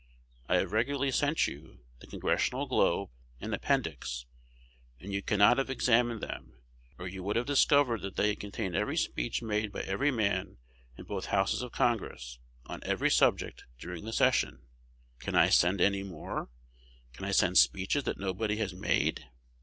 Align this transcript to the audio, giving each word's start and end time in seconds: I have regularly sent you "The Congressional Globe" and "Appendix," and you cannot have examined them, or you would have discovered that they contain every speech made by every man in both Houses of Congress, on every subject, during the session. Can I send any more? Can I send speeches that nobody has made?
I 0.49 0.55
have 0.55 0.71
regularly 0.71 1.11
sent 1.11 1.45
you 1.45 1.81
"The 1.99 2.07
Congressional 2.07 2.65
Globe" 2.65 3.11
and 3.39 3.53
"Appendix," 3.53 4.25
and 4.99 5.13
you 5.13 5.21
cannot 5.21 5.59
have 5.59 5.69
examined 5.69 6.21
them, 6.21 6.53
or 6.97 7.07
you 7.07 7.21
would 7.21 7.35
have 7.35 7.45
discovered 7.45 8.01
that 8.01 8.15
they 8.15 8.35
contain 8.35 8.73
every 8.73 8.97
speech 8.97 9.43
made 9.43 9.71
by 9.71 9.81
every 9.81 10.09
man 10.09 10.57
in 10.97 11.03
both 11.05 11.25
Houses 11.27 11.61
of 11.61 11.71
Congress, 11.71 12.39
on 12.65 12.81
every 12.83 13.11
subject, 13.11 13.65
during 13.77 14.03
the 14.05 14.11
session. 14.11 14.63
Can 15.19 15.35
I 15.35 15.49
send 15.49 15.79
any 15.79 16.01
more? 16.01 16.49
Can 17.13 17.23
I 17.23 17.29
send 17.31 17.59
speeches 17.59 18.03
that 18.05 18.17
nobody 18.17 18.55
has 18.55 18.73
made? 18.73 19.29